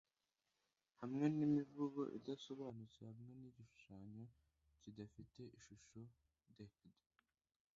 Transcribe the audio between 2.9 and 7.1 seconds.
hamwe nigishushanyo kidafite ishusho dec'd,